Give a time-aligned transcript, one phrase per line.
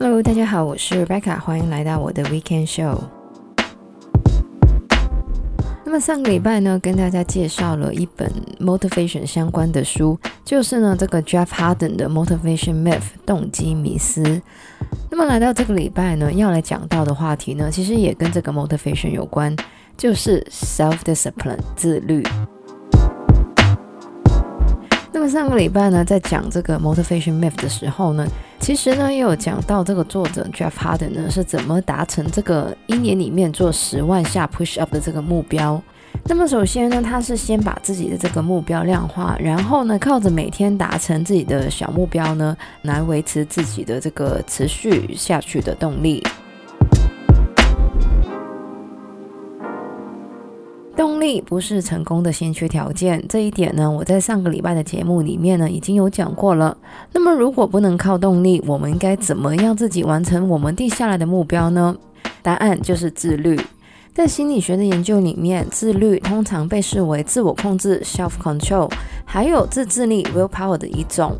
[0.00, 3.00] Hello，大家好，我是 Rebecca，欢迎来到我的 Weekend Show。
[5.84, 14.40] 那么上个礼拜呢，跟大家介绍了一本 motivation 相关的书，就是呢这个 Jeff Harden 的 Motivation Myth 动机迷思。
[15.10, 19.56] 那么来到这个礼拜呢，要来讲到的话题呢，其实也跟这个 motivation 有关，
[19.96, 22.22] 就是 self discipline 自律。
[25.10, 28.26] 那么上个礼拜呢，在讲这个 motivation myth 的时候呢，
[28.60, 35.82] 其实呢也有讲到这个作者 Jeff Harden 呢是怎么达成这个一年里面做十万下 push up 的这个目标。
[36.24, 46.22] 那么首先呢，他是先把自己的这个目标量化，然后呢靠着每天达成自己的小目标呢，来维持自己的这个持续下去的动力。
[50.98, 56.76] 动力不是成功的先决条件，这一点呢，我在上个礼拜的节目里面呢已经有讲过了。
[57.12, 61.94] 那么，如果不能靠动力，我们应该怎么样自己完成我们定下来的目标呢？
[62.42, 63.56] 答案就是自律。
[64.12, 68.90] 在心理学的研究里面，自律通常被视为自我控制 （self-control）
[69.24, 71.38] 还有自制力 （willpower） 的一种。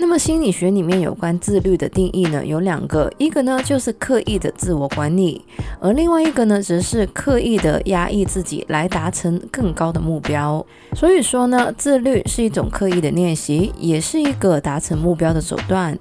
[0.00, 5.44] 那么心理学里面有关自律的定义呢，有两个，一个呢就是刻意的自我管理，
[5.80, 10.64] 而另外一个呢则是刻意的压抑自己来达成更高的目标。
[10.94, 15.98] 所以说呢，自律是一种刻意的练习，也是一个达成目标的手段。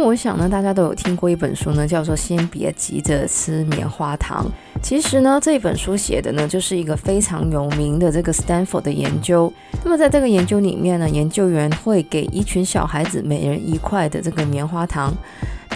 [0.00, 4.46] 我想呢，大家都有听过一本书呢，叫做《先别急着吃棉花糖》。
[4.80, 9.52] 其实呢，这本书写的呢，就是一个非常有名的这个 Stanford 的研究。
[9.84, 15.12] 那么在这个研究里面呢，研究员会给一群小孩子每人一块的这个棉花糖，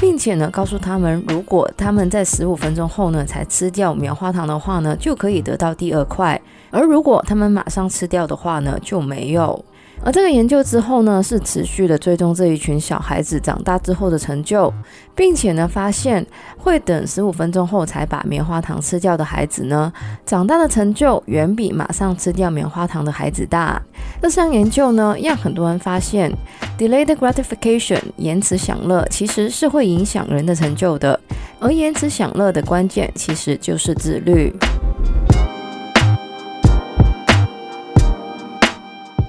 [0.00, 6.40] 并且呢，告诉他们，如果他们在十五分钟后呢才吃掉棉花糖的话呢，就可以得到第二块；
[6.70, 9.64] 而如果他们马上吃掉的话呢，就没有。
[10.04, 14.72] 而这个研究之后呢，是持续的追踪这一群小孩子长大之后的成就，
[15.14, 16.26] 并且呢，发现
[16.58, 19.92] 会等十五分钟后才把棉花糖吃掉的孩子呢，
[20.26, 23.80] 长大的成就远比马上吃掉棉花糖的孩子大。
[24.20, 26.32] 这项研究呢，让很多人发现
[26.76, 31.18] ，delayed gratification 延迟享乐其实是会影响人的成就的，
[31.60, 34.52] 而延迟享乐的关键其实就是自律。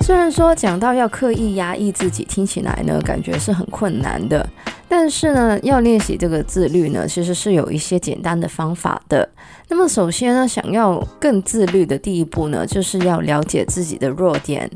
[0.04, 4.46] 虽然说讲到要刻意压抑自己，听起来呢感觉是很困难的，
[4.90, 9.30] 但是呢要练习这个自律呢，其实是有一些简单的方法的。
[9.70, 14.70] 那么首先呢，想要更自律的第一步呢，就是要了解自己的弱点，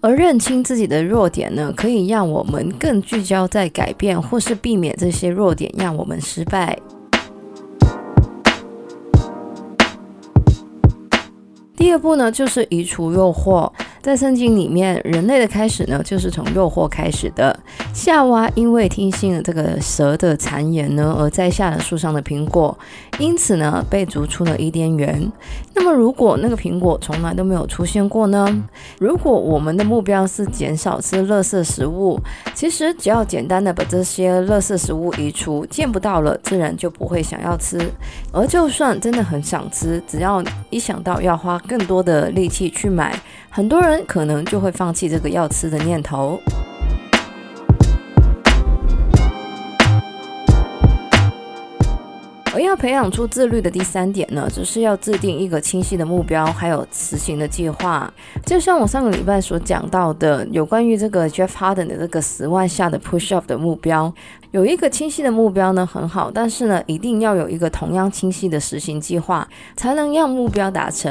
[0.00, 6.76] 而认清自己的弱点呢，可以让我们更聚焦在改变或是避免这些弱点让我们失败。
[11.76, 13.70] 第二步呢，就是移除诱惑。
[14.02, 17.56] 在圣经里面，人类的开始呢，就是从诱惑开始的。
[17.92, 22.76] 夏娃因为听信了这个蛇的谗言呢，而摘下了树上的苹果，
[23.18, 25.30] 因此呢，被逐出了伊甸园。
[25.74, 28.64] 那么，如果那个苹果从来都没有出现过呢？
[28.98, 32.18] 如果我们的目标是减少吃垃圾食物，
[32.54, 37.78] 其实只要简单的把这些垃圾食物移除，见不到了，自然就不会想要吃。
[38.32, 43.14] 而就算真的很想吃，只要一想到要花更多的力气去买，
[43.50, 46.40] 很多人可能就会放弃这个要吃的念头。
[52.62, 58.12] 要培养出自律的第三点呢，就是要制定一个清晰的目标，还有执行的计划。
[58.44, 64.12] 就像我上个礼拜所讲到的，有关于这个 Jeff Harden 的这个十万下的 push up 的目标，
[64.50, 71.10] 有一个清晰的目标呢很好，但是呢，一定要有一个同样清晰的实行计划，才能让目标达成。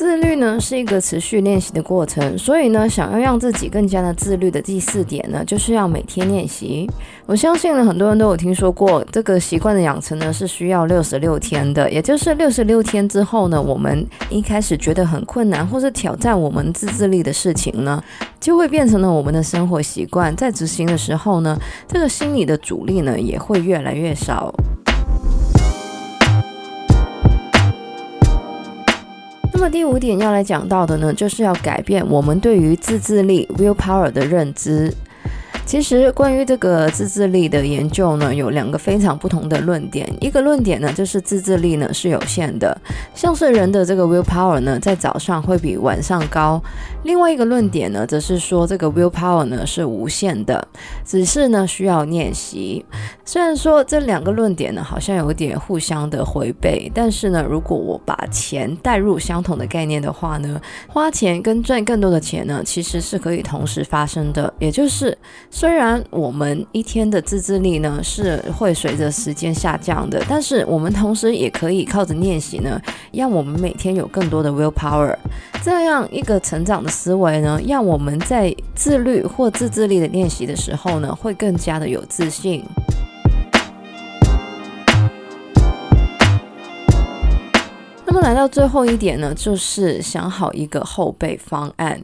[0.00, 6.90] 自律呢是一个持续练习的过程，所以呢，想要让自己更加的自律的第四点呢，就是要每天练习。
[7.26, 18.02] 我相信呢，很多人都有听说过这个习惯的养成呢是需要六十六天的，也就是六十六天之后呢，我们一开始觉得很困难或是挑战我们自制力的事情呢，
[18.40, 21.54] 就会变成了我们的生活习惯，在执行的时候呢，
[21.86, 24.50] 这个心理的阻力呢也会越来越少。
[29.60, 34.90] 那么第五点要来讲到的呢，就是要改变我们对于自制力 willpower 的认知。
[35.70, 40.12] 其实关于这个自制力的研究呢，有两个非常不同的论点。
[40.20, 42.76] 一个论点呢，就是自制力呢是有限的，
[43.14, 46.60] 像是人的这个 willpower 呢，在早上会比晚上高。
[47.04, 50.66] 另外一个论点呢，则是说这个 willpower 呢是无限的，
[51.04, 52.84] 只是呢需要练习。
[53.24, 65.16] 虽然说这两个论点呢好像有点互相的违背，但是呢，如果我把钱带入相同的概念的话呢，花钱跟赚更多的钱呢，其实是可以同时发生的，也就是。
[65.60, 72.80] 虽然我们一天的自制力呢是会随着时间下降的，但是我们同时也可以靠着练习呢，
[73.12, 75.14] 让我们每天有更多的 willpower。
[75.62, 82.64] 这样一个成长的思维呢，让我们在自律或自制力的练习的时候呢，会更加的有自信。
[88.06, 92.02] 那么来到最后一点呢，就是想好一个后备方案。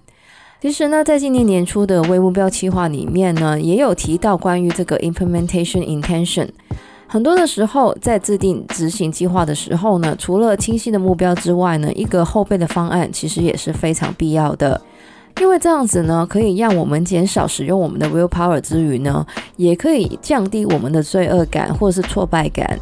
[0.59, 6.49] 其实呢，在今年年初的微目标计划里面呢，也有提到关于这个 implementation intention。
[7.07, 14.81] 很多的时候，在制定执行计划的时候呢，除了清晰的目标之外呢，一个后备的方案其实也是非常必要的。
[15.41, 19.25] 因为这样子呢，可以让我们减少使用我们的 willpower 之余呢，
[19.57, 22.79] 也可以降低我们的罪恶感或是挫败感。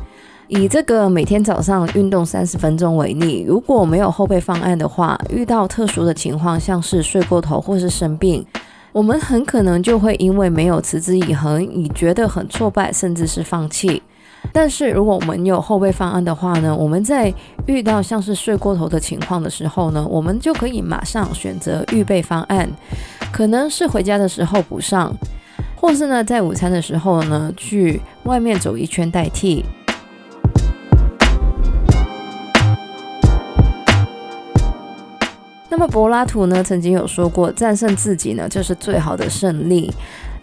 [0.49, 8.45] 以这个每天早上运动三十分钟为例，如果没有后备方案的话，遇到特殊的情况，像是睡过头或是生病，
[8.93, 14.03] 我们很可能就会因为没有持之以恒，你觉得很挫败，甚至是放弃。
[14.53, 17.33] 但是如果我们有后备方案的话呢，我们在
[17.65, 22.71] 遇到像是睡过头的情况的时候呢，我们就可以马上选择预备方案，
[23.33, 25.11] 可能是回家的时候补上，
[25.75, 29.65] 或是呢在午餐的时候呢去外面走一圈代替。
[35.71, 39.93] 那么柏拉图呢，曾经有说过，战胜自己呢，就是最好的胜利。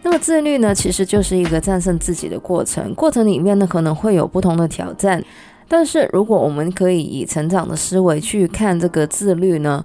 [0.03, 2.93] 那么自律呢，其实就是一个战胜自己的过程。
[2.95, 5.23] 过程里面呢，可能会有不同的挑战，
[5.67, 9.83] 但是如果我们可以以成长的思维去看这个自律呢，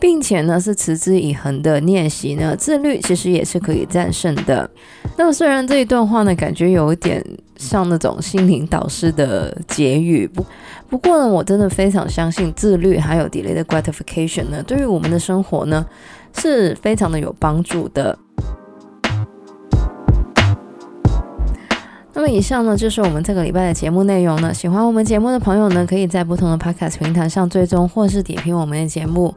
[0.00, 4.68] 并且呢是持之以恒的练习呢，自律其实也是可以战胜的。
[5.16, 7.24] 那么虽然这一段话呢，感觉有一点
[7.56, 10.44] 像那种心灵导师的结语，不。
[10.88, 15.86] 不过呢，我真的非常相信自律还有 delayed gratification 呢，对于我们的生活呢
[16.36, 18.18] 是非常的有帮助的。
[22.12, 24.52] 那么以上呢就是我们这个礼拜的节目内容呢。
[24.52, 29.34] 喜欢我们节目的朋友呢，可以在不同的 podcast 平台上追踪或是点评我们的节目。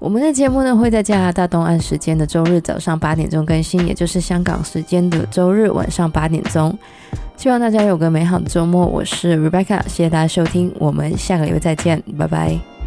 [0.00, 6.76] 我们的节目呢会在加拿大东岸时间的周日早上八点钟更新，也就是香港时间的周日晚上八点钟。
[7.36, 12.77] 希望大家有个美好的周末，我是 Rebecca，谢谢大家收听，我们下个礼拜再见，拜拜。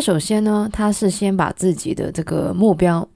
[0.00, 3.08] 首先呢，他是先把自己的这个目标，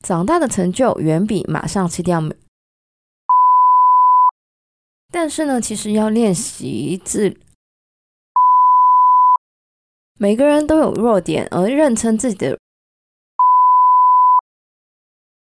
[0.00, 2.22] 长大的成就远比马上吃掉。
[5.10, 7.36] 但是呢，其实要练习自，
[10.18, 12.58] 每个人都有弱点，而认清自己的。